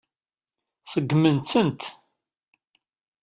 Seggment-tent. 0.91 1.81